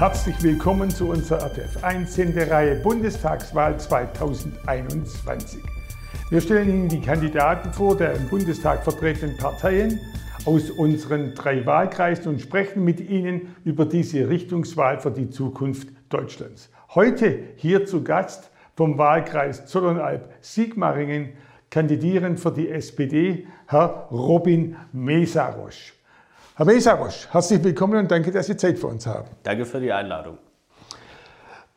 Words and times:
Herzlich 0.00 0.42
willkommen 0.42 0.88
zu 0.88 1.10
unserer 1.10 1.50
RTF1 1.50 2.06
Sendereihe 2.06 2.76
Bundestagswahl 2.76 3.78
2021. 3.78 5.62
Wir 6.30 6.40
stellen 6.40 6.70
Ihnen 6.70 6.88
die 6.88 7.02
Kandidaten 7.02 7.70
vor 7.74 7.98
der 7.98 8.14
im 8.14 8.26
Bundestag 8.30 8.82
vertretenen 8.82 9.36
Parteien 9.36 10.00
aus 10.46 10.70
unseren 10.70 11.34
drei 11.34 11.66
Wahlkreisen 11.66 12.28
und 12.28 12.40
sprechen 12.40 12.82
mit 12.82 12.98
Ihnen 13.00 13.54
über 13.62 13.84
diese 13.84 14.30
Richtungswahl 14.30 14.98
für 15.00 15.10
die 15.10 15.28
Zukunft 15.28 15.88
Deutschlands. 16.08 16.70
Heute 16.94 17.38
hier 17.56 17.84
zu 17.84 18.02
Gast 18.02 18.50
vom 18.76 18.96
Wahlkreis 18.96 19.66
Zollernalb-Sigmaringen 19.66 21.34
kandidieren 21.68 22.38
für 22.38 22.52
die 22.52 22.70
SPD 22.70 23.46
Herr 23.66 24.08
Robin 24.10 24.76
Mesarosch. 24.94 25.99
Herr 26.60 26.66
Mesarosch, 26.66 27.26
herzlich 27.30 27.64
willkommen 27.64 27.96
und 28.00 28.10
danke, 28.10 28.30
dass 28.30 28.44
Sie 28.44 28.54
Zeit 28.54 28.78
für 28.78 28.88
uns 28.88 29.06
haben. 29.06 29.26
Danke 29.44 29.64
für 29.64 29.80
die 29.80 29.90
Einladung. 29.90 30.36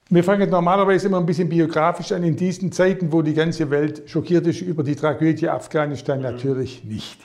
Wir 0.09 0.25
fangen 0.25 0.49
normalerweise 0.49 1.07
immer 1.07 1.19
ein 1.19 1.25
bisschen 1.25 1.47
biografisch 1.47 2.11
an. 2.11 2.21
In 2.21 2.35
diesen 2.35 2.69
Zeiten, 2.73 3.13
wo 3.13 3.21
die 3.21 3.33
ganze 3.33 3.71
Welt 3.71 4.03
schockiert 4.07 4.45
ist 4.45 4.59
über 4.59 4.83
die 4.83 4.97
Tragödie 4.97 5.47
Afghanistan, 5.47 6.17
mhm. 6.17 6.23
natürlich 6.23 6.83
nicht. 6.83 7.17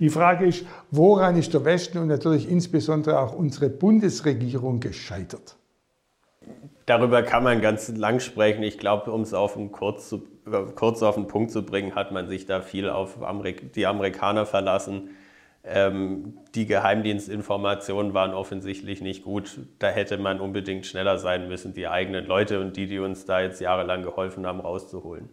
Die 0.00 0.10
Frage 0.10 0.46
ist, 0.46 0.66
woran 0.90 1.36
ist 1.36 1.54
der 1.54 1.64
Westen 1.64 1.98
und 1.98 2.08
natürlich 2.08 2.50
insbesondere 2.50 3.20
auch 3.20 3.32
unsere 3.32 3.68
Bundesregierung 3.68 4.80
gescheitert? 4.80 5.54
Darüber 6.86 7.22
kann 7.22 7.44
man 7.44 7.60
ganz 7.60 7.86
lang 7.90 8.18
sprechen. 8.18 8.64
Ich 8.64 8.78
glaube, 8.78 9.12
um 9.12 9.20
es 9.20 9.34
auf 9.34 9.56
einen 9.56 9.70
kurz, 9.70 10.08
zu, 10.08 10.24
kurz 10.74 11.00
auf 11.04 11.14
den 11.14 11.28
Punkt 11.28 11.52
zu 11.52 11.64
bringen, 11.64 11.94
hat 11.94 12.10
man 12.10 12.26
sich 12.26 12.46
da 12.46 12.60
viel 12.60 12.90
auf 12.90 13.18
die 13.76 13.86
Amerikaner 13.86 14.46
verlassen. 14.46 15.10
Ähm, 15.66 16.38
die 16.54 16.66
Geheimdienstinformationen 16.66 18.12
waren 18.12 18.34
offensichtlich 18.34 19.00
nicht 19.00 19.24
gut. 19.24 19.60
Da 19.78 19.88
hätte 19.88 20.18
man 20.18 20.40
unbedingt 20.40 20.86
schneller 20.86 21.18
sein 21.18 21.48
müssen, 21.48 21.72
die 21.72 21.88
eigenen 21.88 22.26
Leute 22.26 22.60
und 22.60 22.76
die, 22.76 22.86
die 22.86 22.98
uns 22.98 23.24
da 23.24 23.40
jetzt 23.40 23.60
jahrelang 23.60 24.02
geholfen 24.02 24.46
haben, 24.46 24.60
rauszuholen 24.60 25.30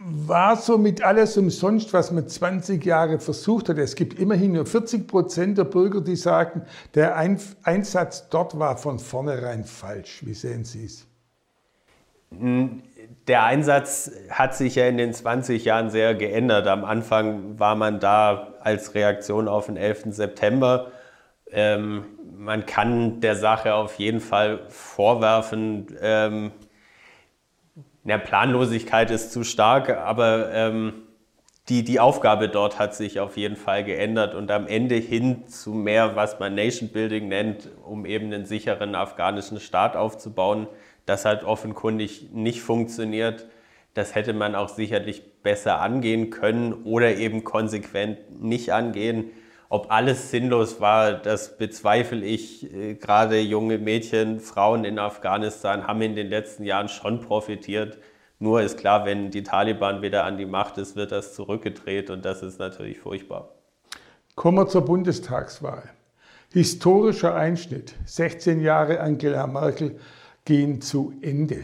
war 0.00 0.56
somit 0.56 1.02
alles 1.02 1.36
umsonst, 1.36 1.92
was 1.92 2.12
man 2.12 2.28
20 2.28 2.84
Jahre 2.84 3.18
versucht 3.18 3.68
hat. 3.68 3.78
Es 3.78 3.96
gibt 3.96 4.18
immerhin 4.18 4.52
nur 4.52 4.64
40 4.64 5.08
Prozent 5.08 5.58
der 5.58 5.64
Bürger, 5.64 6.00
die 6.00 6.16
sagen, 6.16 6.62
der 6.94 7.16
Einsatz 7.16 8.28
dort 8.28 8.58
war 8.58 8.76
von 8.76 8.98
vornherein 8.98 9.64
falsch. 9.64 10.24
Wie 10.24 10.34
sehen 10.34 10.64
Sie 10.64 10.84
es? 10.84 11.07
Der 12.30 13.44
Einsatz 13.44 14.10
hat 14.30 14.54
sich 14.54 14.74
ja 14.74 14.86
in 14.86 14.98
den 14.98 15.12
20 15.12 15.64
Jahren 15.64 15.90
sehr 15.90 16.14
geändert. 16.14 16.66
Am 16.66 16.84
Anfang 16.84 17.58
war 17.58 17.74
man 17.74 18.00
da 18.00 18.54
als 18.60 18.94
Reaktion 18.94 19.48
auf 19.48 19.66
den 19.66 19.76
11. 19.76 20.06
September. 20.10 20.92
Ähm, 21.50 22.04
man 22.36 22.66
kann 22.66 23.20
der 23.20 23.36
Sache 23.36 23.74
auf 23.74 23.96
jeden 23.96 24.20
Fall 24.20 24.60
vorwerfen, 24.68 25.86
ähm, 26.00 26.52
ja, 28.04 28.16
Planlosigkeit 28.16 29.10
ist 29.10 29.32
zu 29.32 29.44
stark, 29.44 29.90
aber 29.90 30.50
ähm, 30.52 30.92
die, 31.68 31.84
die 31.84 32.00
Aufgabe 32.00 32.48
dort 32.48 32.78
hat 32.78 32.94
sich 32.94 33.20
auf 33.20 33.36
jeden 33.36 33.56
Fall 33.56 33.84
geändert 33.84 34.34
und 34.34 34.50
am 34.50 34.66
Ende 34.66 34.94
hin 34.94 35.46
zu 35.46 35.72
mehr, 35.72 36.16
was 36.16 36.38
man 36.38 36.54
Nation 36.54 36.88
Building 36.88 37.28
nennt, 37.28 37.68
um 37.84 38.06
eben 38.06 38.32
einen 38.32 38.46
sicheren 38.46 38.94
afghanischen 38.94 39.60
Staat 39.60 39.94
aufzubauen. 39.94 40.66
Das 41.08 41.24
hat 41.24 41.42
offenkundig 41.42 42.28
nicht 42.34 42.60
funktioniert. 42.60 43.46
Das 43.94 44.14
hätte 44.14 44.34
man 44.34 44.54
auch 44.54 44.68
sicherlich 44.68 45.42
besser 45.42 45.80
angehen 45.80 46.28
können 46.28 46.74
oder 46.84 47.16
eben 47.16 47.44
konsequent 47.44 48.42
nicht 48.42 48.74
angehen. 48.74 49.30
Ob 49.70 49.90
alles 49.90 50.30
sinnlos 50.30 50.82
war, 50.82 51.14
das 51.14 51.56
bezweifle 51.56 52.22
ich. 52.24 52.74
Äh, 52.74 52.94
gerade 52.96 53.40
junge 53.40 53.78
Mädchen, 53.78 54.38
Frauen 54.38 54.84
in 54.84 54.98
Afghanistan 54.98 55.86
haben 55.86 56.02
in 56.02 56.14
den 56.14 56.28
letzten 56.28 56.64
Jahren 56.64 56.90
schon 56.90 57.20
profitiert. 57.20 57.96
Nur 58.38 58.60
ist 58.60 58.78
klar, 58.78 59.06
wenn 59.06 59.30
die 59.30 59.42
Taliban 59.42 60.02
wieder 60.02 60.24
an 60.24 60.36
die 60.36 60.46
Macht 60.46 60.76
ist, 60.76 60.94
wird 60.94 61.10
das 61.10 61.34
zurückgedreht 61.34 62.10
und 62.10 62.26
das 62.26 62.42
ist 62.42 62.58
natürlich 62.58 62.98
furchtbar. 62.98 63.48
Kommen 64.34 64.58
wir 64.58 64.68
zur 64.68 64.84
Bundestagswahl. 64.84 65.84
Historischer 66.52 67.34
Einschnitt. 67.34 67.94
16 68.04 68.60
Jahre 68.60 69.00
Angela 69.00 69.46
Merkel 69.46 69.98
gehen 70.48 70.80
zu 70.80 71.12
Ende. 71.20 71.62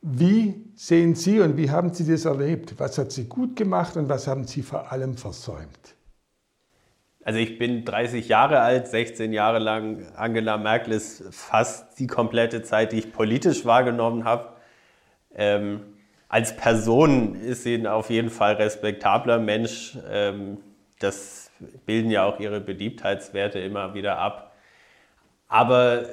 Wie 0.00 0.64
sehen 0.74 1.14
Sie 1.14 1.38
und 1.40 1.58
wie 1.58 1.70
haben 1.70 1.92
Sie 1.92 2.10
das 2.10 2.24
erlebt? 2.24 2.74
Was 2.78 2.96
hat 2.96 3.12
sie 3.12 3.24
gut 3.28 3.56
gemacht 3.56 3.94
und 3.98 4.08
was 4.08 4.26
haben 4.26 4.46
Sie 4.46 4.62
vor 4.62 4.90
allem 4.90 5.18
versäumt? 5.18 5.94
Also 7.22 7.38
ich 7.38 7.58
bin 7.58 7.84
30 7.84 8.26
Jahre 8.28 8.60
alt, 8.60 8.88
16 8.88 9.34
Jahre 9.34 9.58
lang. 9.58 10.06
Angela 10.16 10.56
Merkel 10.56 10.94
ist 10.94 11.24
fast 11.30 11.98
die 11.98 12.06
komplette 12.06 12.62
Zeit, 12.62 12.92
die 12.92 13.00
ich 13.00 13.12
politisch 13.12 13.66
wahrgenommen 13.66 14.24
habe. 14.24 14.54
Ähm, 15.34 15.80
als 16.28 16.56
Person 16.56 17.34
ist 17.34 17.64
sie 17.64 17.86
auf 17.86 18.08
jeden 18.08 18.30
Fall 18.30 18.54
respektabler 18.54 19.38
Mensch. 19.38 19.98
Ähm, 20.10 20.56
das 21.00 21.50
bilden 21.84 22.10
ja 22.10 22.24
auch 22.24 22.40
ihre 22.40 22.62
Beliebtheitswerte 22.62 23.58
immer 23.58 23.92
wieder 23.92 24.16
ab. 24.16 24.54
Aber 25.48 26.06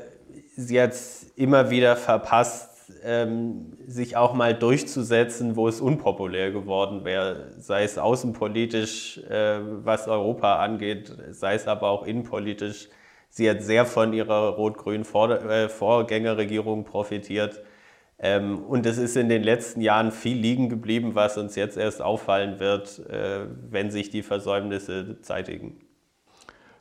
sie 0.55 0.81
hat 0.81 0.91
es 0.91 1.31
immer 1.35 1.69
wieder 1.69 1.95
verpasst, 1.95 2.69
ähm, 3.03 3.73
sich 3.87 4.17
auch 4.17 4.33
mal 4.33 4.53
durchzusetzen, 4.53 5.55
wo 5.55 5.67
es 5.67 5.81
unpopulär 5.81 6.51
geworden 6.51 7.05
wäre, 7.05 7.51
sei 7.57 7.83
es 7.83 7.97
außenpolitisch, 7.97 9.19
äh, 9.29 9.59
was 9.83 10.07
Europa 10.07 10.57
angeht, 10.57 11.15
sei 11.31 11.55
es 11.55 11.67
aber 11.67 11.89
auch 11.89 12.05
innenpolitisch. 12.05 12.89
Sie 13.29 13.49
hat 13.49 13.63
sehr 13.63 13.85
von 13.85 14.13
ihrer 14.13 14.49
rot-grünen 14.49 15.05
äh, 15.05 15.69
Vorgängerregierung 15.69 16.83
profitiert. 16.83 17.61
Ähm, 18.19 18.63
und 18.63 18.85
es 18.85 18.97
ist 18.97 19.17
in 19.17 19.27
den 19.27 19.43
letzten 19.43 19.81
Jahren 19.81 20.11
viel 20.11 20.37
liegen 20.37 20.69
geblieben, 20.69 21.15
was 21.15 21.37
uns 21.37 21.55
jetzt 21.55 21.77
erst 21.77 22.01
auffallen 22.01 22.59
wird, 22.59 22.99
äh, 23.09 23.47
wenn 23.69 23.91
sich 23.91 24.11
die 24.11 24.21
Versäumnisse 24.21 25.19
zeitigen. 25.21 25.79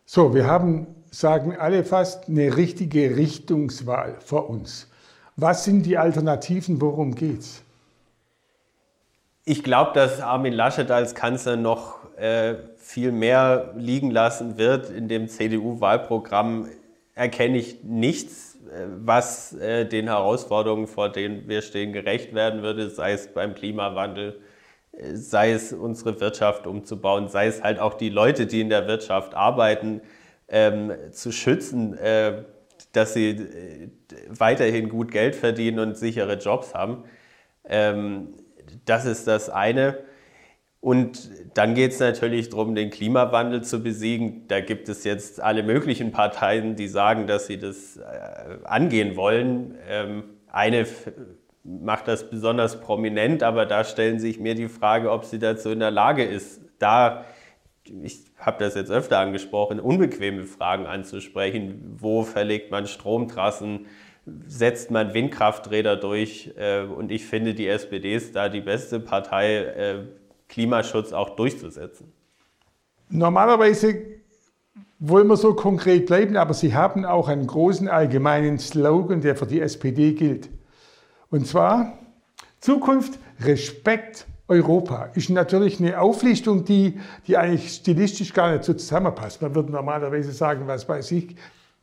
So, 0.04 0.34
wir 0.34 0.46
haben, 0.46 0.86
sagen 1.12 1.56
alle 1.56 1.84
fast, 1.84 2.28
eine 2.28 2.56
richtige 2.56 3.16
Richtungswahl 3.16 4.16
vor 4.20 4.50
uns. 4.50 4.88
Was 5.36 5.64
sind 5.64 5.84
die 5.84 5.98
Alternativen? 5.98 6.80
Worum 6.80 7.14
geht's? 7.14 7.62
Ich 9.44 9.62
glaube, 9.62 9.92
dass 9.94 10.20
Armin 10.20 10.52
Laschet 10.52 10.90
als 10.90 11.14
Kanzler 11.14 11.56
noch 11.56 11.98
äh, 12.16 12.54
viel 12.76 13.12
mehr 13.12 13.74
liegen 13.76 14.10
lassen 14.10 14.56
wird. 14.56 14.90
In 14.90 15.08
dem 15.08 15.28
CDU-Wahlprogramm 15.28 16.68
erkenne 17.14 17.58
ich 17.58 17.82
nichts, 17.82 18.56
äh, 18.70 18.86
was 19.04 19.52
äh, 19.54 19.84
den 19.84 20.06
Herausforderungen, 20.06 20.86
vor 20.86 21.10
denen 21.10 21.48
wir 21.48 21.62
stehen, 21.62 21.92
gerecht 21.92 22.34
werden 22.34 22.62
würde, 22.62 22.88
sei 22.88 23.12
es 23.12 23.28
beim 23.28 23.54
Klimawandel, 23.54 24.40
äh, 24.92 25.14
sei 25.14 25.52
es 25.52 25.72
unsere 25.72 26.20
Wirtschaft 26.20 26.66
umzubauen, 26.66 27.28
sei 27.28 27.48
es 27.48 27.62
halt 27.62 27.80
auch 27.80 27.94
die 27.94 28.10
Leute, 28.10 28.46
die 28.46 28.60
in 28.60 28.70
der 28.70 28.86
Wirtschaft 28.86 29.34
arbeiten, 29.34 30.00
ähm, 30.48 30.92
zu 31.10 31.32
schützen. 31.32 31.96
Äh, 31.96 32.44
dass 32.92 33.14
sie 33.14 33.30
äh, 33.30 33.88
weiterhin 34.28 34.88
gut 34.88 35.10
Geld 35.10 35.34
verdienen 35.34 35.78
und 35.78 35.96
sichere 35.96 36.38
Jobs 36.38 36.74
haben. 36.74 37.04
Ähm, 37.64 38.34
das 38.84 39.04
ist 39.04 39.26
das 39.26 39.50
eine. 39.50 39.98
Und 40.80 41.30
dann 41.54 41.74
geht 41.74 41.92
es 41.92 42.00
natürlich 42.00 42.48
darum, 42.48 42.74
den 42.74 42.90
Klimawandel 42.90 43.62
zu 43.62 43.82
besiegen. 43.82 44.48
Da 44.48 44.60
gibt 44.60 44.88
es 44.88 45.04
jetzt 45.04 45.40
alle 45.40 45.62
möglichen 45.62 46.10
Parteien, 46.10 46.74
die 46.74 46.88
sagen, 46.88 47.26
dass 47.26 47.46
sie 47.46 47.58
das 47.58 47.98
äh, 47.98 48.02
angehen 48.64 49.14
wollen. 49.14 49.78
Ähm, 49.88 50.24
eine 50.48 50.86
macht 51.62 52.08
das 52.08 52.28
besonders 52.28 52.80
prominent, 52.80 53.44
aber 53.44 53.64
da 53.64 53.84
stellen 53.84 54.18
sich 54.18 54.40
mir 54.40 54.56
die 54.56 54.68
Frage, 54.68 55.12
ob 55.12 55.24
sie 55.24 55.38
dazu 55.38 55.70
in 55.70 55.78
der 55.78 55.92
Lage 55.92 56.24
ist, 56.24 56.60
da 56.80 57.24
ich 57.84 58.24
habe 58.38 58.62
das 58.62 58.74
jetzt 58.74 58.90
öfter 58.90 59.18
angesprochen, 59.18 59.80
unbequeme 59.80 60.44
Fragen 60.44 60.86
anzusprechen. 60.86 61.96
Wo 61.98 62.22
verlegt 62.22 62.70
man 62.70 62.86
Stromtrassen? 62.86 63.86
Setzt 64.46 64.90
man 64.90 65.14
Windkrafträder 65.14 65.96
durch? 65.96 66.52
Äh, 66.56 66.84
und 66.84 67.10
ich 67.10 67.26
finde, 67.26 67.54
die 67.54 67.66
SPD 67.66 68.14
ist 68.14 68.36
da 68.36 68.48
die 68.48 68.60
beste 68.60 69.00
Partei, 69.00 69.56
äh, 69.56 70.04
Klimaschutz 70.48 71.12
auch 71.12 71.30
durchzusetzen. 71.30 72.12
Normalerweise 73.08 73.96
wollen 74.98 75.26
wir 75.26 75.36
so 75.36 75.54
konkret 75.54 76.06
bleiben, 76.06 76.36
aber 76.36 76.54
Sie 76.54 76.74
haben 76.74 77.04
auch 77.04 77.28
einen 77.28 77.46
großen 77.46 77.88
allgemeinen 77.88 78.58
Slogan, 78.58 79.20
der 79.20 79.34
für 79.34 79.46
die 79.46 79.60
SPD 79.60 80.12
gilt. 80.12 80.48
Und 81.30 81.46
zwar 81.46 81.98
Zukunft, 82.60 83.18
Respekt 83.40 84.26
Europa 84.52 85.08
ist 85.14 85.30
natürlich 85.30 85.80
eine 85.80 85.98
Auflistung, 85.98 86.64
die, 86.64 87.00
die 87.26 87.38
eigentlich 87.38 87.72
stilistisch 87.72 88.34
gar 88.34 88.52
nicht 88.52 88.64
so 88.64 88.74
zusammenpasst. 88.74 89.40
Man 89.40 89.54
würde 89.54 89.72
normalerweise 89.72 90.32
sagen, 90.32 90.66
was 90.66 90.86
weiß 90.86 91.10
ich, 91.12 91.36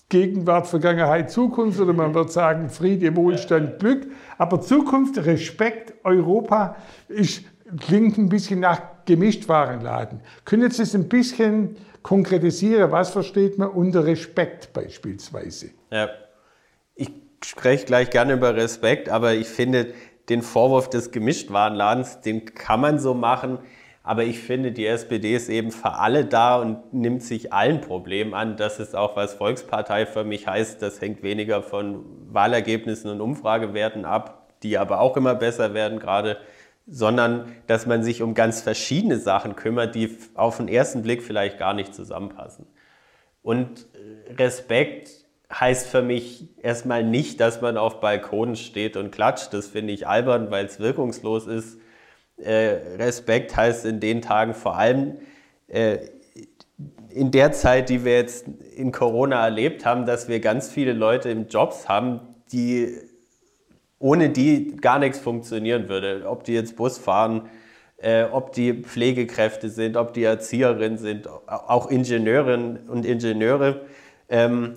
Gegenwart, 0.08 0.68
Vergangenheit, 0.68 1.32
Zukunft 1.32 1.80
oder 1.80 1.94
man 1.94 2.14
würde 2.14 2.32
sagen 2.32 2.70
Friede, 2.70 3.16
Wohlstand, 3.16 3.80
Glück. 3.80 4.08
Aber 4.38 4.62
Zukunft, 4.62 5.18
Respekt, 5.26 5.94
Europa 6.04 6.76
ist, 7.08 7.44
klingt 7.80 8.18
ein 8.18 8.30
bisschen 8.30 8.60
nach 8.60 8.82
Gemischtwarenladen. 9.06 10.22
Können 10.46 10.70
Sie 10.70 10.80
das 10.80 10.94
ein 10.94 11.10
bisschen 11.10 11.76
konkretisieren? 12.04 12.92
Was 12.92 13.10
versteht 13.10 13.58
man 13.58 13.70
unter 13.70 14.06
Respekt 14.06 14.74
beispielsweise? 14.74 15.72
Ja, 15.92 16.10
ich 16.96 17.12
spreche 17.44 17.86
gleich 17.86 18.10
gerne 18.10 18.34
über 18.34 18.56
Respekt, 18.56 19.10
aber 19.10 19.34
ich 19.34 19.48
finde 19.48 19.94
den 20.30 20.42
Vorwurf 20.42 20.90
des 20.90 21.12
Gemischtwarenladens, 21.12 22.22
den 22.22 22.46
kann 22.46 22.82
man 22.82 23.00
so 23.00 23.14
machen. 23.14 23.60
Aber 24.04 24.24
ich 24.24 24.40
finde, 24.40 24.72
die 24.72 24.88
SPD 24.88 25.36
ist 25.36 25.50
eben 25.50 25.72
für 25.72 25.94
alle 25.94 26.26
da 26.26 26.60
und 26.60 26.94
nimmt 26.94 27.22
sich 27.22 27.54
allen 27.54 27.82
Problemen 27.82 28.34
an. 28.34 28.58
Das 28.58 28.80
ist 28.80 28.96
auch, 28.96 29.16
was 29.16 29.34
Volkspartei 29.36 30.06
für 30.06 30.24
mich 30.24 30.48
heißt. 30.48 30.82
Das 30.82 31.02
hängt 31.02 31.22
weniger 31.22 31.62
von 31.62 32.06
Wahlergebnissen 32.32 33.12
und 33.12 33.22
Umfragewerten 33.22 34.06
ab, 34.06 34.48
die 34.64 34.78
aber 34.78 35.00
auch 35.02 35.18
immer 35.18 35.36
besser 35.36 35.74
werden 35.74 36.00
gerade, 36.00 36.38
sondern 36.88 37.52
dass 37.68 37.86
man 37.86 38.02
sich 38.04 38.22
um 38.22 38.34
ganz 38.34 38.62
verschiedene 38.62 39.18
Sachen 39.18 39.56
kümmert, 39.56 39.94
die 39.94 40.18
auf 40.34 40.58
den 40.58 40.68
ersten 40.68 41.04
Blick 41.04 41.22
vielleicht 41.22 41.60
gar 41.60 41.74
nicht 41.74 41.94
zusammenpassen. 41.94 42.66
Und 43.44 43.88
Respekt 44.38 45.10
heißt 45.52 45.88
für 45.88 46.02
mich 46.02 46.48
erstmal 46.62 47.04
nicht, 47.04 47.40
dass 47.40 47.62
man 47.62 47.78
auf 47.78 48.00
Balkonen 48.00 48.56
steht 48.56 48.98
und 48.98 49.12
klatscht. 49.12 49.54
Das 49.54 49.68
finde 49.68 49.94
ich 49.94 50.08
albern, 50.08 50.52
weil 50.52 50.66
es 50.66 50.80
wirkungslos 50.80 51.48
ist 51.48 51.80
äh, 52.42 52.96
Respekt 52.98 53.56
heißt 53.56 53.86
in 53.86 54.00
den 54.00 54.22
Tagen 54.22 54.54
vor 54.54 54.78
allem, 54.78 55.18
äh, 55.68 55.98
in 57.10 57.32
der 57.32 57.52
Zeit, 57.52 57.90
die 57.90 58.06
wir 58.06 58.14
jetzt 58.14 58.46
in 58.76 58.92
Corona 58.92 59.44
erlebt 59.44 59.86
haben, 59.86 60.06
dass 60.06 60.28
wir 60.28 60.40
ganz 60.40 60.70
viele 60.70 60.94
Leute 60.94 61.30
im 61.30 61.48
Jobs 61.48 61.90
haben, 61.90 62.22
die 62.52 62.96
ohne 63.98 64.30
die 64.30 64.78
gar 64.78 65.00
nichts 65.00 65.20
funktionieren 65.20 65.90
würde. 65.90 66.24
Ob 66.28 66.44
die 66.44 66.54
jetzt 66.54 66.78
Bus 66.78 66.98
fahren, 66.98 67.50
äh, 67.98 68.24
ob 68.24 68.54
die 68.54 68.74
Pflegekräfte 68.74 69.70
sind, 69.70 69.98
ob 69.98 70.14
die 70.14 70.24
Erzieherinnen 70.24 70.98
sind, 70.98 71.28
auch 71.48 71.92
Ingenieurinnen 71.92 72.88
und 72.88 73.06
Ingenieure. 73.06 73.82
Ähm, 74.30 74.76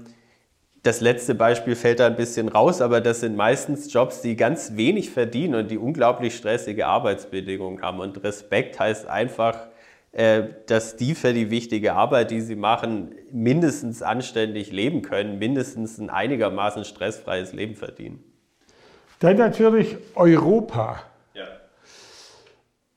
das 0.83 1.01
letzte 1.01 1.35
Beispiel 1.35 1.77
fällt 1.77 2.01
da 2.01 2.07
ein 2.07 2.17
bisschen 2.17 2.49
raus, 2.49 2.81
aber 2.81 3.01
das 3.01 3.21
sind 3.21 3.37
meistens 3.37 3.93
Jobs, 3.93 4.21
die 4.21 4.35
ganz 4.35 4.75
wenig 4.75 5.11
verdienen 5.11 5.55
und 5.55 5.71
die 5.71 5.79
unglaublich 5.79 6.37
stressige 6.37 6.87
Arbeitsbedingungen 6.87 7.83
haben. 7.83 8.01
Und 8.01 8.23
Respekt 8.25 8.81
heißt 8.81 9.07
einfach, 9.07 9.69
äh, 10.11 10.43
dass 10.67 10.97
die 10.97 11.15
für 11.15 11.33
die 11.33 11.51
wichtige 11.51 11.95
Arbeit, 11.95 12.33
die 12.33 12.41
sie 12.41 12.57
machen, 12.57 13.15
mindestens 13.31 14.03
anständig 14.03 14.73
leben 14.73 15.03
können, 15.03 15.39
mindestens 15.39 15.99
ein 15.99 16.11
einigermaßen 16.11 16.85
stressfreies 16.85 17.53
Leben 17.53 17.77
verdienen. 17.77 18.23
Dann 19.21 19.37
natürlich 19.37 19.97
Europa 20.17 21.01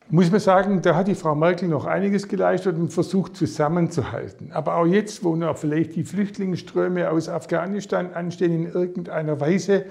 muss 0.09 0.29
man 0.29 0.39
sagen, 0.39 0.81
da 0.81 0.95
hat 0.95 1.07
die 1.07 1.15
Frau 1.15 1.35
Merkel 1.35 1.67
noch 1.67 1.85
einiges 1.85 2.27
geleistet 2.27 2.77
und 2.77 2.93
versucht 2.93 3.35
zusammenzuhalten. 3.35 4.51
Aber 4.51 4.75
auch 4.75 4.85
jetzt, 4.85 5.23
wo 5.23 5.35
noch 5.35 5.57
vielleicht 5.57 5.95
die 5.95 6.03
Flüchtlingsströme 6.03 7.09
aus 7.09 7.27
Afghanistan 7.27 8.13
anstehen 8.13 8.53
in 8.53 8.71
irgendeiner 8.71 9.39
Weise, 9.39 9.85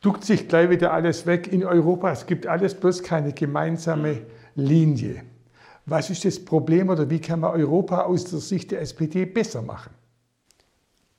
duckt 0.00 0.24
sich 0.24 0.48
gleich 0.48 0.70
wieder 0.70 0.92
alles 0.92 1.26
weg 1.26 1.52
in 1.52 1.64
Europa. 1.64 2.12
Es 2.12 2.26
gibt 2.26 2.46
alles 2.46 2.74
bloß 2.74 3.02
keine 3.02 3.32
gemeinsame 3.32 4.22
Linie. 4.54 5.22
Was 5.86 6.10
ist 6.10 6.24
das 6.24 6.44
Problem 6.44 6.88
oder 6.88 7.10
wie 7.10 7.20
kann 7.20 7.40
man 7.40 7.52
Europa 7.52 8.02
aus 8.02 8.24
der 8.24 8.38
Sicht 8.38 8.70
der 8.70 8.80
SPD 8.80 9.24
besser 9.24 9.62
machen? 9.62 9.92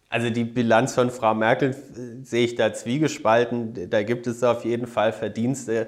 Also 0.09 0.29
die 0.29 0.45
Bilanz 0.45 0.93
von 0.93 1.09
Frau 1.09 1.35
Merkel 1.35 1.75
sehe 2.23 2.45
ich 2.45 2.55
da 2.55 2.73
zwiegespalten. 2.73 3.89
Da 3.89 4.03
gibt 4.03 4.27
es 4.27 4.41
auf 4.43 4.63
jeden 4.63 4.87
Fall 4.87 5.11
Verdienste 5.11 5.87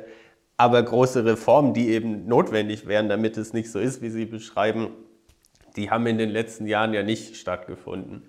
aber 0.60 0.84
große 0.84 1.24
Reformen, 1.24 1.74
die 1.74 1.88
eben 1.88 2.28
notwendig 2.28 2.86
wären, 2.86 3.08
damit 3.08 3.38
es 3.38 3.54
nicht 3.54 3.72
so 3.72 3.80
ist, 3.80 4.02
wie 4.02 4.10
Sie 4.10 4.26
beschreiben, 4.26 4.90
die 5.78 5.90
haben 5.90 6.06
in 6.06 6.18
den 6.18 6.30
letzten 6.30 6.68
Jahren 6.68 6.94
ja 6.94 7.02
nicht 7.02 7.38
stattgefunden. 7.38 8.24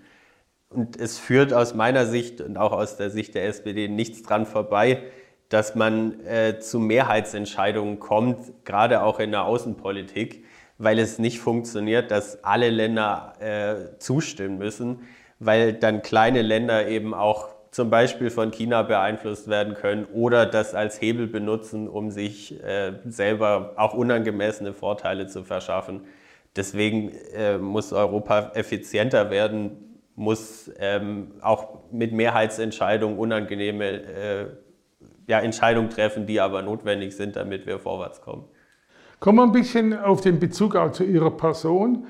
Und 0.69 0.95
es 0.95 1.19
führt 1.19 1.51
aus 1.51 1.73
meiner 1.73 2.05
Sicht 2.05 2.39
und 2.39 2.55
auch 2.55 2.71
aus 2.71 2.95
der 2.95 3.09
Sicht 3.09 3.35
der 3.35 3.47
SPD 3.47 3.89
nichts 3.89 4.23
dran 4.23 4.45
vorbei, 4.45 5.03
dass 5.49 5.75
man 5.75 6.25
äh, 6.25 6.59
zu 6.59 6.79
Mehrheitsentscheidungen 6.79 7.99
kommt, 7.99 8.63
gerade 8.63 9.03
auch 9.03 9.19
in 9.19 9.31
der 9.31 9.43
Außenpolitik, 9.43 10.45
weil 10.77 10.99
es 10.99 11.19
nicht 11.19 11.41
funktioniert, 11.41 12.11
dass 12.11 12.45
alle 12.45 12.69
Länder 12.69 13.33
äh, 13.41 13.99
zustimmen 13.99 14.57
müssen, 14.57 15.01
weil 15.39 15.73
dann 15.73 16.01
kleine 16.01 16.43
Länder 16.43 16.87
eben 16.87 17.13
auch 17.13 17.49
zum 17.71 17.89
Beispiel 17.89 18.29
von 18.29 18.51
China 18.51 18.83
beeinflusst 18.83 19.47
werden 19.47 19.73
können 19.73 20.05
oder 20.13 20.45
das 20.45 20.75
als 20.75 21.01
Hebel 21.01 21.27
benutzen, 21.27 21.87
um 21.87 22.11
sich 22.11 22.61
äh, 22.63 22.93
selber 23.05 23.73
auch 23.77 23.93
unangemessene 23.93 24.73
Vorteile 24.73 25.27
zu 25.27 25.43
verschaffen. 25.43 26.01
Deswegen 26.55 27.13
äh, 27.33 27.57
muss 27.57 27.93
Europa 27.93 28.51
effizienter 28.55 29.29
werden, 29.31 29.99
muss 30.15 30.69
ähm, 30.79 31.31
auch 31.41 31.79
mit 31.91 32.11
Mehrheitsentscheidungen 32.11 33.17
unangenehme 33.17 33.85
äh, 33.85 34.45
ja, 35.27 35.39
Entscheidungen 35.39 35.89
treffen, 35.89 36.25
die 36.25 36.41
aber 36.41 36.61
notwendig 36.61 37.15
sind, 37.15 37.37
damit 37.37 37.65
wir 37.65 37.79
vorwärts 37.79 38.21
kommen. 38.21 38.43
Kommen 39.21 39.37
wir 39.37 39.43
ein 39.43 39.53
bisschen 39.53 39.97
auf 39.97 40.19
den 40.19 40.39
Bezug 40.39 40.75
auch 40.75 40.91
zu 40.91 41.05
Ihrer 41.05 41.31
Person. 41.31 42.07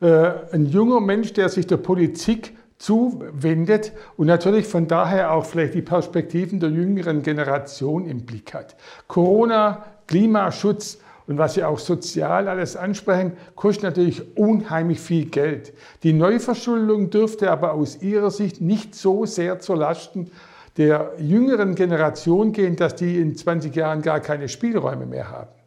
Äh, 0.00 0.32
ein 0.50 0.66
junger 0.66 1.00
Mensch, 1.00 1.32
der 1.34 1.48
sich 1.48 1.68
der 1.68 1.76
Politik 1.76 2.54
zuwendet 2.84 3.92
und 4.18 4.26
natürlich 4.26 4.66
von 4.66 4.86
daher 4.86 5.32
auch 5.32 5.46
vielleicht 5.46 5.72
die 5.72 5.82
Perspektiven 5.82 6.60
der 6.60 6.68
jüngeren 6.68 7.22
Generation 7.22 8.06
im 8.06 8.26
Blick 8.26 8.52
hat. 8.52 8.76
Corona, 9.08 9.86
Klimaschutz 10.06 10.98
und 11.26 11.38
was 11.38 11.54
Sie 11.54 11.64
auch 11.64 11.78
sozial 11.78 12.46
alles 12.46 12.76
ansprechen, 12.76 13.32
kostet 13.54 13.84
natürlich 13.84 14.36
unheimlich 14.36 15.00
viel 15.00 15.24
Geld. 15.24 15.72
Die 16.02 16.12
Neuverschuldung 16.12 17.08
dürfte 17.08 17.50
aber 17.50 17.72
aus 17.72 18.02
Ihrer 18.02 18.30
Sicht 18.30 18.60
nicht 18.60 18.94
so 18.94 19.24
sehr 19.24 19.60
zur 19.60 19.78
Lasten 19.78 20.30
der 20.76 21.12
jüngeren 21.18 21.74
Generation 21.76 22.52
gehen, 22.52 22.76
dass 22.76 22.96
die 22.96 23.18
in 23.18 23.34
20 23.34 23.74
Jahren 23.74 24.02
gar 24.02 24.20
keine 24.20 24.48
Spielräume 24.50 25.06
mehr 25.06 25.30
haben. 25.30 25.63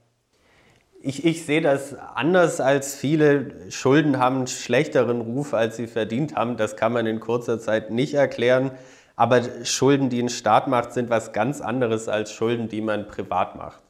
Ich, 1.08 1.24
ich, 1.24 1.46
sehe 1.46 1.62
das 1.62 1.96
anders 2.16 2.60
als 2.60 2.94
viele. 2.94 3.72
Schulden 3.72 4.20
haben 4.20 4.40
einen 4.40 4.48
schlechteren 4.48 5.22
Ruf, 5.22 5.54
als 5.54 5.78
sie 5.78 5.88
verdient 5.88 6.36
haben. 6.36 6.58
Das 6.58 6.76
kann 6.76 6.92
man 6.92 7.06
in 7.06 7.22
kurzer 7.22 7.62
Zeit 7.62 7.92
nicht 7.92 8.14
erklären. 8.14 8.72
Aber 9.16 9.42
Schulden, 9.64 10.10
die 10.10 10.22
ein 10.22 10.28
Staat 10.28 10.68
macht, 10.68 10.92
sind 10.92 11.10
was 11.10 11.32
ganz 11.32 11.62
anderes 11.62 12.10
als 12.10 12.34
Schulden, 12.34 12.68
die 12.68 12.82
man 12.82 13.08
privat 13.08 13.56
macht. 13.56 13.82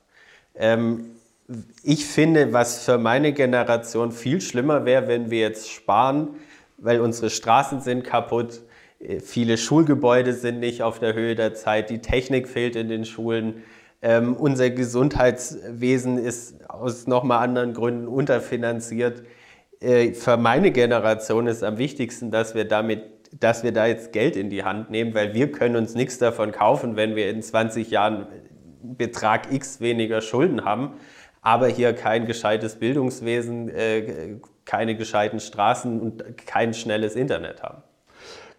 Ähm, 0.53 1.15
ich 1.81 2.05
finde, 2.05 2.53
was 2.53 2.85
für 2.85 2.99
meine 2.99 3.33
Generation 3.33 4.11
viel 4.11 4.39
schlimmer 4.39 4.85
wäre, 4.85 5.07
wenn 5.07 5.31
wir 5.31 5.39
jetzt 5.39 5.71
sparen, 5.71 6.35
weil 6.77 7.01
unsere 7.01 7.31
Straßen 7.31 7.81
sind 7.81 8.03
kaputt, 8.03 8.61
äh, 8.99 9.21
viele 9.21 9.57
Schulgebäude 9.57 10.33
sind 10.33 10.59
nicht 10.59 10.83
auf 10.83 10.99
der 10.99 11.15
Höhe 11.15 11.33
der 11.33 11.55
Zeit, 11.55 11.89
die 11.89 11.97
Technik 11.97 12.47
fehlt 12.47 12.75
in 12.75 12.89
den 12.89 13.05
Schulen. 13.05 13.63
Ähm, 14.01 14.35
unser 14.35 14.69
Gesundheitswesen 14.69 16.17
ist 16.17 16.69
aus 16.69 17.07
nochmal 17.07 17.43
anderen 17.43 17.73
Gründen 17.73 18.07
unterfinanziert. 18.07 19.23
Äh, 19.79 20.13
für 20.13 20.37
meine 20.37 20.71
Generation 20.71 21.47
ist 21.47 21.63
am 21.63 21.77
wichtigsten, 21.77 22.31
dass 22.31 22.55
wir 22.55 22.65
damit 22.65 23.17
dass 23.39 23.63
wir 23.63 23.71
da 23.71 23.85
jetzt 23.85 24.13
Geld 24.13 24.35
in 24.35 24.49
die 24.49 24.63
Hand 24.63 24.89
nehmen, 24.89 25.13
weil 25.13 25.33
wir 25.33 25.51
können 25.51 25.75
uns 25.75 25.95
nichts 25.95 26.17
davon 26.17 26.51
kaufen, 26.51 26.95
wenn 26.95 27.15
wir 27.15 27.29
in 27.29 27.41
20 27.41 27.89
Jahren 27.91 28.27
Betrag 28.81 29.51
X 29.51 29.81
weniger 29.81 30.21
Schulden 30.21 30.63
haben, 30.63 30.93
aber 31.41 31.67
hier 31.67 31.93
kein 31.93 32.25
gescheites 32.25 32.75
Bildungswesen, 32.75 33.69
äh, 33.69 34.39
keine 34.65 34.95
gescheiten 34.95 35.39
Straßen 35.39 35.99
und 35.99 36.37
kein 36.45 36.73
schnelles 36.73 37.15
Internet 37.15 37.63
haben. 37.63 37.83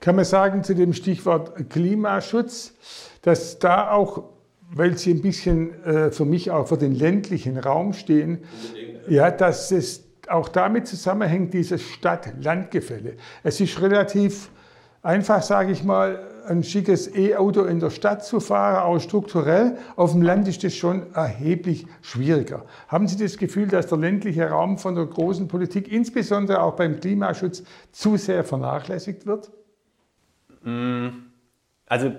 Kann 0.01 0.17
man 0.17 0.25
sagen 0.25 0.63
zu 0.63 0.75
dem 0.75 0.93
Stichwort 0.93 1.71
Klimaschutz, 1.71 2.75
dass 3.23 3.59
da 3.59 3.91
auch 3.91 4.25
weil 4.71 4.97
sie 4.99 5.13
ein 5.13 5.23
bisschen 5.23 5.83
äh, 5.85 6.11
für 6.11 6.25
mich 6.25 6.51
auch 6.51 6.69
für 6.69 6.79
den 6.79 6.95
ländlichen 6.95 7.59
Raum 7.59 7.93
stehen, 7.93 8.39
ja, 9.09 9.31
dass 9.31 9.71
es 9.73 10.05
auch 10.29 10.49
damit 10.49 10.87
zusammenhängt, 10.87 11.55
dieses 11.55 11.83
Stadt-Land-Gefälle. 11.83 13.17
Es 13.43 13.61
ist 13.61 13.81
relativ 13.81 14.51
einfach, 15.03 15.43
sage 15.43 15.73
ich 15.73 15.85
mal, 15.85 16.19
ein 16.47 16.63
schickes 16.63 17.15
E-Auto 17.15 17.65
in 17.65 17.79
der 17.79 17.91
Stadt 17.91 18.25
zu 18.25 18.41
fahren, 18.41 18.83
auch 18.83 18.99
strukturell. 19.01 19.77
Auf 19.97 20.13
dem 20.13 20.23
Land 20.23 20.49
ist 20.49 20.65
das 20.65 20.75
schon 20.75 21.13
erheblich 21.15 21.87
schwieriger. 22.01 22.65
Haben 22.89 23.07
Sie 23.07 23.23
das 23.23 23.37
Gefühl, 23.37 23.69
dass 23.69 23.87
der 23.87 23.99
ländliche 23.99 24.49
Raum 24.49 24.79
von 24.79 24.95
der 24.95 25.07
großen 25.07 25.47
Politik, 25.49 25.93
insbesondere 25.93 26.63
auch 26.63 26.75
beim 26.75 27.01
Klimaschutz, 27.01 27.63
zu 27.93 28.17
sehr 28.17 28.45
vernachlässigt 28.45 29.27
wird? 29.27 29.51
Mm, 30.63 31.09
also 31.87 32.13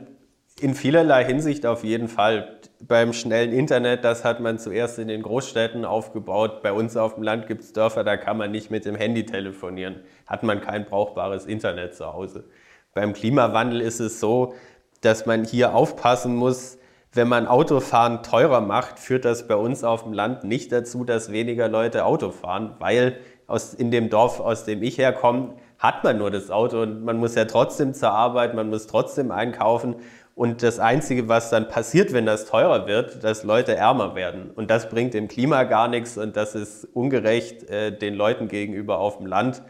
in 0.61 0.75
vielerlei 0.75 1.25
Hinsicht 1.25 1.65
auf 1.65 1.83
jeden 1.83 2.07
Fall. 2.07 2.59
Beim 2.81 3.13
schnellen 3.13 3.51
Internet, 3.51 4.03
das 4.03 4.23
hat 4.23 4.39
man 4.39 4.57
zuerst 4.57 4.99
in 4.99 5.07
den 5.07 5.21
Großstädten 5.21 5.85
aufgebaut. 5.85 6.61
Bei 6.61 6.71
uns 6.71 6.95
auf 6.95 7.15
dem 7.15 7.23
Land 7.23 7.47
gibt 7.47 7.61
es 7.61 7.73
Dörfer, 7.73 8.03
da 8.03 8.17
kann 8.17 8.37
man 8.37 8.51
nicht 8.51 8.71
mit 8.71 8.85
dem 8.85 8.95
Handy 8.95 9.25
telefonieren. 9.25 9.97
Hat 10.25 10.43
man 10.43 10.61
kein 10.61 10.85
brauchbares 10.85 11.45
Internet 11.45 11.95
zu 11.95 12.13
Hause. 12.13 12.45
Beim 12.93 13.13
Klimawandel 13.13 13.81
ist 13.81 13.99
es 13.99 14.19
so, 14.19 14.53
dass 15.01 15.25
man 15.25 15.43
hier 15.43 15.75
aufpassen 15.75 16.35
muss, 16.35 16.77
wenn 17.11 17.27
man 17.27 17.47
Autofahren 17.47 18.21
teurer 18.21 18.61
macht, 18.61 18.99
führt 18.99 19.25
das 19.25 19.47
bei 19.47 19.55
uns 19.55 19.83
auf 19.83 20.03
dem 20.03 20.13
Land 20.13 20.43
nicht 20.43 20.71
dazu, 20.71 21.03
dass 21.03 21.31
weniger 21.31 21.67
Leute 21.67 22.05
Auto 22.05 22.29
fahren, 22.29 22.75
weil 22.79 23.17
aus, 23.47 23.73
in 23.73 23.89
dem 23.89 24.09
Dorf, 24.09 24.39
aus 24.39 24.63
dem 24.65 24.83
ich 24.83 24.99
herkomme, 24.99 25.55
hat 25.79 26.03
man 26.03 26.17
nur 26.17 26.29
das 26.29 26.51
Auto 26.51 26.81
und 26.81 27.03
man 27.03 27.17
muss 27.17 27.35
ja 27.35 27.45
trotzdem 27.45 27.93
zur 27.93 28.11
Arbeit, 28.11 28.53
man 28.53 28.69
muss 28.69 28.85
trotzdem 28.85 29.31
einkaufen. 29.31 29.95
Und 30.39 30.63
das 30.63 30.79
Einzige, 30.79 31.27
was 31.27 31.49
dann 31.49 31.67
passiert, 31.67 32.13
wenn 32.13 32.25
das 32.25 32.45
teurer 32.45 32.87
wird, 32.87 33.25
dass 33.25 33.43
Leute 33.43 33.75
ärmer 33.75 34.15
werden. 34.15 34.51
Und 34.51 34.71
das 34.71 34.87
bringt 34.87 35.13
dem 35.13 35.27
Klima 35.27 35.63
gar 35.63 35.89
nichts 35.89 36.17
und 36.17 36.37
das 36.37 36.55
ist 36.55 36.85
ungerecht 36.93 37.69
äh, 37.69 37.91
den 37.91 38.13
Leuten 38.13 38.47
gegenüber 38.47 38.99
auf 38.99 39.17
dem 39.17 39.25
Land, 39.25 39.61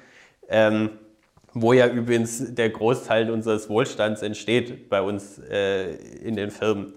ähm, 0.47 0.91
wo 1.53 1.73
ja 1.73 1.88
übrigens 1.88 2.53
der 2.53 2.69
Großteil 2.69 3.31
unseres 3.31 3.67
Wohlstands 3.67 4.21
entsteht 4.21 4.89
bei 4.89 5.01
uns 5.01 5.39
äh, 5.39 5.95
in 5.95 6.35
den 6.35 6.51
Firmen. 6.51 6.93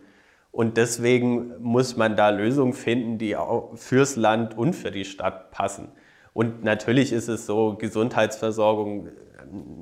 Und 0.50 0.76
deswegen 0.76 1.54
muss 1.58 1.96
man 1.96 2.14
da 2.14 2.28
Lösungen 2.28 2.74
finden, 2.74 3.16
die 3.16 3.36
auch 3.36 3.74
fürs 3.76 4.16
Land 4.16 4.54
und 4.54 4.74
für 4.74 4.90
die 4.90 5.06
Stadt 5.06 5.50
passen. 5.50 5.88
Und 6.32 6.64
natürlich 6.64 7.12
ist 7.12 7.28
es 7.28 7.46
so, 7.46 7.74
Gesundheitsversorgung, 7.74 9.08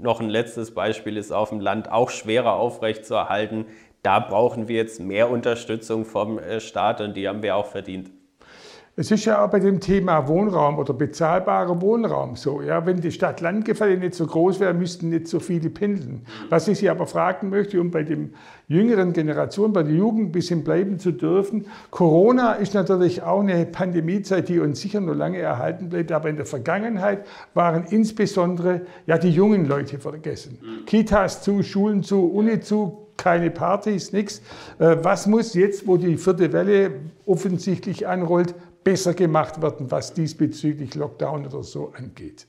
noch 0.02 0.20
ein 0.20 0.28
letztes 0.28 0.72
Beispiel, 0.74 1.16
ist 1.16 1.32
auf 1.32 1.50
dem 1.50 1.60
Land 1.60 1.90
auch 1.90 2.10
schwerer 2.10 2.54
aufrechtzuerhalten. 2.54 3.66
Da 4.02 4.18
brauchen 4.18 4.66
wir 4.66 4.76
jetzt 4.76 5.00
mehr 5.00 5.30
Unterstützung 5.30 6.04
vom 6.04 6.38
äh, 6.38 6.60
Staat 6.60 7.00
und 7.00 7.16
die 7.16 7.28
haben 7.28 7.42
wir 7.42 7.56
auch 7.56 7.66
verdient. 7.66 8.10
Es 8.96 9.10
ist 9.10 9.24
ja 9.24 9.42
auch 9.42 9.48
bei 9.48 9.60
dem 9.60 9.78
Thema 9.78 10.26
Wohnraum 10.26 10.76
oder 10.78 10.92
bezahlbarer 10.92 11.80
Wohnraum 11.80 12.34
so. 12.34 12.60
Ja, 12.60 12.84
wenn 12.84 13.00
die 13.00 13.12
Stadt-Land-Gefälle 13.12 13.96
nicht 13.96 14.14
so 14.14 14.26
groß 14.26 14.58
wäre, 14.58 14.74
müssten 14.74 15.10
nicht 15.10 15.28
so 15.28 15.38
viele 15.38 15.70
pendeln. 15.70 16.26
Was 16.48 16.66
ich 16.66 16.78
Sie 16.78 16.90
aber 16.90 17.06
fragen 17.06 17.50
möchte, 17.50 17.80
um 17.80 17.92
bei 17.92 18.02
den 18.02 18.34
jüngeren 18.66 19.12
Generationen, 19.12 19.72
bei 19.72 19.84
der 19.84 19.94
Jugend 19.94 20.30
ein 20.30 20.32
bisschen 20.32 20.64
bleiben 20.64 20.98
zu 20.98 21.12
dürfen. 21.12 21.66
Corona 21.90 22.54
ist 22.54 22.74
natürlich 22.74 23.22
auch 23.22 23.40
eine 23.40 23.64
Pandemiezeit, 23.64 24.48
die 24.48 24.58
uns 24.58 24.80
sicher 24.80 25.00
noch 25.00 25.14
lange 25.14 25.38
erhalten 25.38 25.88
bleibt. 25.88 26.10
Aber 26.10 26.28
in 26.28 26.36
der 26.36 26.46
Vergangenheit 26.46 27.24
waren 27.54 27.84
insbesondere 27.84 28.82
ja 29.06 29.18
die 29.18 29.30
jungen 29.30 29.66
Leute 29.66 30.00
vergessen. 30.00 30.58
Kitas 30.86 31.42
zu, 31.42 31.62
Schulen 31.62 32.02
zu, 32.02 32.26
Uni 32.26 32.60
zu, 32.60 33.06
keine 33.20 33.50
Partys, 33.50 34.12
nichts. 34.12 34.40
Äh, 34.78 34.96
was 35.02 35.26
muss 35.26 35.54
jetzt, 35.54 35.86
wo 35.86 35.96
die 35.96 36.16
vierte 36.16 36.52
Welle 36.52 36.92
offensichtlich 37.26 38.08
anrollt, 38.08 38.54
besser 38.84 39.14
gemacht 39.14 39.62
werden, 39.62 39.90
was 39.90 40.14
diesbezüglich 40.14 40.94
Lockdown 40.94 41.46
oder 41.46 41.62
so 41.62 41.92
angeht? 41.96 42.46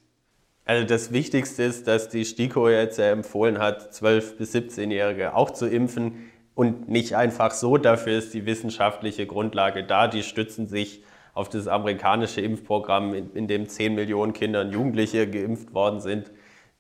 Also 0.66 0.86
das 0.86 1.12
Wichtigste 1.12 1.64
ist, 1.64 1.88
dass 1.88 2.10
die 2.10 2.24
STIKO 2.24 2.70
jetzt 2.70 3.00
empfohlen 3.00 3.60
hat, 3.60 3.94
12- 3.94 4.38
bis 4.38 4.56
17-Jährige 4.56 5.36
auch 5.36 5.52
zu 5.52 5.68
impfen 5.68 6.32
und 6.56 6.88
nicht 6.88 7.16
einfach 7.16 7.52
so. 7.52 7.78
Dafür 7.78 8.18
ist 8.18 8.34
die 8.34 8.46
wissenschaftliche 8.46 9.26
Grundlage 9.26 9.84
da. 9.84 10.08
Die 10.08 10.24
stützen 10.24 10.68
sich 10.68 11.04
auf 11.34 11.50
das 11.50 11.68
amerikanische 11.68 12.42
Impfprogramm, 12.42 13.14
in 13.34 13.48
dem 13.48 13.68
10 13.68 13.96
Millionen 13.96 14.34
Kinder 14.34 14.62
und 14.62 14.72
Jugendliche 14.72 15.30
geimpft 15.30 15.74
worden 15.74 16.00
sind. 16.00 16.32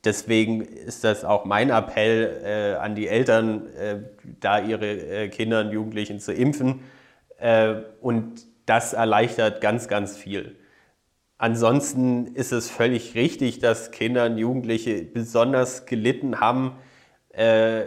Deswegen 0.03 0.61
ist 0.61 1.03
das 1.03 1.23
auch 1.23 1.45
mein 1.45 1.69
Appell 1.69 2.41
äh, 2.43 2.75
an 2.79 2.95
die 2.95 3.07
Eltern, 3.07 3.67
äh, 3.75 3.99
da 4.39 4.59
ihre 4.59 4.87
äh, 4.87 5.29
Kinder 5.29 5.61
und 5.61 5.71
Jugendlichen 5.71 6.19
zu 6.19 6.33
impfen. 6.33 6.81
Äh, 7.37 7.75
und 8.01 8.45
das 8.71 8.93
erleichtert 8.93 9.59
ganz, 9.59 9.89
ganz 9.89 10.15
viel. 10.15 10.55
Ansonsten 11.37 12.27
ist 12.35 12.53
es 12.53 12.69
völlig 12.69 13.15
richtig, 13.15 13.59
dass 13.59 13.91
Kinder 13.91 14.27
und 14.27 14.37
Jugendliche 14.37 15.03
besonders 15.03 15.85
gelitten 15.85 16.39
haben. 16.39 16.77
Äh, 17.33 17.81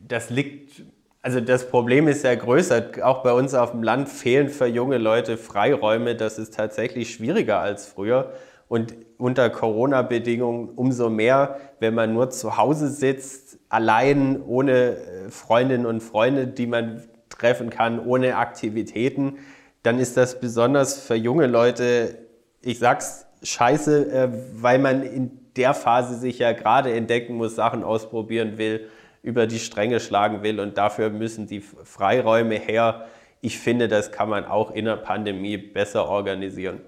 das 0.00 0.30
liegt, 0.30 0.82
also 1.20 1.40
das 1.40 1.68
Problem 1.68 2.08
ist 2.08 2.24
ja 2.24 2.34
größer. 2.34 2.86
Auch 3.02 3.22
bei 3.22 3.34
uns 3.34 3.52
auf 3.52 3.72
dem 3.72 3.82
Land 3.82 4.08
fehlen 4.08 4.48
für 4.48 4.64
junge 4.64 4.96
Leute 4.96 5.36
Freiräume. 5.36 6.14
Das 6.14 6.38
ist 6.38 6.54
tatsächlich 6.54 7.12
schwieriger 7.12 7.58
als 7.58 7.84
früher. 7.84 8.32
Und 8.66 8.94
unter 9.18 9.50
Corona-Bedingungen 9.50 10.70
umso 10.70 11.10
mehr, 11.10 11.60
wenn 11.80 11.92
man 11.92 12.14
nur 12.14 12.30
zu 12.30 12.56
Hause 12.56 12.88
sitzt, 12.88 13.58
allein, 13.68 14.40
ohne 14.40 14.72
äh, 14.72 15.30
Freundinnen 15.30 15.84
und 15.84 16.00
Freunde, 16.00 16.46
die 16.46 16.66
man 16.66 17.02
treffen 17.28 17.68
kann, 17.68 18.00
ohne 18.00 18.36
Aktivitäten 18.36 19.36
dann 19.82 19.98
ist 19.98 20.16
das 20.16 20.40
besonders 20.40 21.00
für 21.00 21.14
junge 21.14 21.46
Leute, 21.46 22.18
ich 22.62 22.78
sag's 22.78 23.26
scheiße, 23.42 24.10
äh, 24.10 24.28
weil 24.54 24.78
man 24.78 25.02
in 25.02 25.30
der 25.56 25.74
Phase 25.74 26.16
sich 26.16 26.38
ja 26.38 26.52
gerade 26.52 26.92
entdecken 26.92 27.34
muss, 27.34 27.54
Sachen 27.54 27.82
ausprobieren 27.82 28.58
will, 28.58 28.88
über 29.22 29.46
die 29.46 29.58
Stränge 29.58 30.00
schlagen 30.00 30.42
will 30.42 30.60
und 30.60 30.78
dafür 30.78 31.10
müssen 31.10 31.46
die 31.46 31.60
Freiräume 31.60 32.54
her. 32.54 33.06
Ich 33.40 33.58
finde, 33.58 33.88
das 33.88 34.12
kann 34.12 34.28
man 34.28 34.44
auch 34.44 34.70
in 34.70 34.84
der 34.84 34.96
Pandemie 34.96 35.56
besser 35.56 36.08
organisieren. 36.08 36.80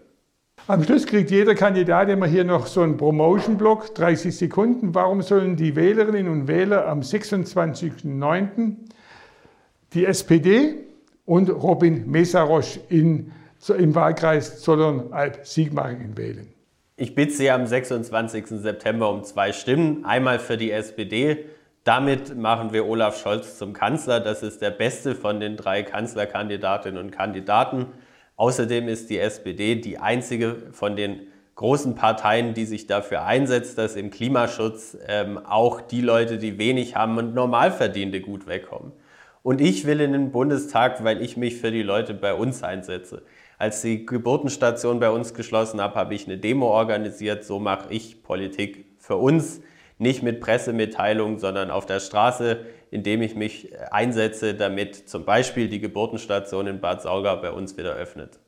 Am 0.67 0.85
Schluss 0.85 1.07
kriegt 1.07 1.31
jeder 1.31 1.55
Kandidat 1.55 2.09
immer 2.11 2.27
hier 2.27 2.45
noch 2.45 2.67
so 2.67 2.83
einen 2.83 2.97
Promotion-Block, 2.97 3.95
30 3.95 4.37
Sekunden. 4.37 4.95
Warum 4.95 5.23
sollen 5.23 5.57
die 5.57 5.75
Wählerinnen 5.75 6.29
und 6.31 6.49
Wähler 6.49 6.87
am 6.87 7.01
26.09. 7.01 8.77
die 9.95 10.05
SPD 10.05 10.90
und 11.31 11.49
Robin 11.49 12.11
Mesarosch 12.11 12.81
in, 12.89 13.31
im 13.79 13.95
Wahlkreis 13.95 14.63
Zollern-Alb-Sigmaringen 14.63 16.17
wählen. 16.17 16.53
Ich 16.97 17.15
bitte 17.15 17.33
Sie 17.33 17.49
am 17.53 17.69
26. 17.69 18.47
September 18.49 19.09
um 19.11 19.23
zwei 19.23 19.53
Stimmen. 19.53 20.05
Einmal 20.05 20.41
für 20.41 20.57
die 20.57 20.73
SPD. 20.73 21.45
Damit 21.85 22.37
machen 22.37 22.73
wir 22.73 22.85
Olaf 22.85 23.23
Scholz 23.23 23.59
zum 23.59 23.75
Kanzler. 23.75 24.19
Das 24.19 24.43
ist 24.43 24.61
der 24.61 24.73
beste 24.73 25.15
von 25.15 25.39
den 25.39 25.57
drei 25.57 25.85
Kanzlerkandidatinnen 25.85 27.01
und 27.01 27.13
Kandidaten. 27.13 27.87
Außerdem 28.35 28.89
ist 28.89 29.09
die 29.09 29.21
SPD 29.21 29.77
die 29.77 29.99
einzige 29.99 30.57
von 30.73 30.97
den 30.97 31.29
großen 31.55 31.95
Parteien, 31.95 32.55
die 32.55 32.65
sich 32.65 32.89
dafür 32.89 33.25
einsetzt, 33.25 33.79
dass 33.79 33.95
im 33.95 34.11
Klimaschutz 34.11 34.99
ähm, 35.07 35.39
auch 35.39 35.81
die 35.81 36.01
Leute, 36.01 36.39
die 36.39 36.59
wenig 36.59 36.97
haben 36.97 37.19
und 37.19 37.35
Normalverdiente 37.37 38.21
gut 38.21 38.49
wegkommen. 38.49 38.91
Und 39.43 39.61
ich 39.61 39.87
will 39.87 40.01
in 40.01 40.13
den 40.13 40.33
Bundestag, 40.33 41.03
weil 41.03 41.23
ich 41.23 41.37
mich 41.37 41.57
für 41.57 41.71
die 41.71 41.83
Leute 41.83 42.13
bei 42.13 42.35
uns 42.35 42.63
einsetze. 42.63 43.23
Als 43.59 43.83
die 43.83 44.05
Geburtenstation 44.05 45.01
bei 45.01 45.11
uns 45.11 45.35
geschlossen 45.35 45.81
habe, 45.81 45.95
habe 45.95 46.15
ich 46.15 46.27
eine 46.27 46.39
Demo 46.39 46.67
organisiert. 46.67 47.45
So 47.45 47.59
mache 47.59 47.93
ich 47.93 48.23
Politik 48.23 48.87
für 48.99 49.17
uns. 49.17 49.61
Nicht 49.99 50.23
mit 50.23 50.41
Pressemitteilungen, 50.41 51.39
sondern 51.39 51.71
auf 51.71 51.85
der 51.85 52.01
Straße, 52.01 52.65
indem 52.91 53.21
ich 53.21 53.35
mich 53.35 53.73
einsetze, 53.91 54.55
damit 54.55 55.09
zum 55.09 55.25
Beispiel 55.25 55.69
die 55.69 55.81
Geburtenstation 55.81 56.67
in 56.67 56.81
Bad 56.81 57.03
Saugau 57.03 57.37
bei 57.37 57.51
uns 57.51 57.77
wieder 57.77 57.95
öffnet. 57.95 58.39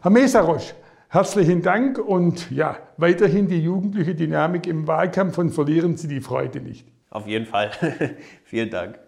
Herr 0.00 0.10
Mesarosch, 0.10 0.74
herzlichen 1.08 1.60
Dank 1.60 1.98
und 1.98 2.50
ja, 2.50 2.78
weiterhin 2.96 3.46
die 3.46 3.60
jugendliche 3.60 4.14
Dynamik 4.14 4.66
im 4.66 4.86
Wahlkampf 4.86 5.36
und 5.36 5.50
verlieren 5.50 5.96
Sie 5.96 6.08
die 6.08 6.20
Freude 6.20 6.60
nicht. 6.60 6.86
Auf 7.10 7.26
jeden 7.26 7.46
Fall. 7.46 7.70
Vielen 8.44 8.70
Dank. 8.70 8.98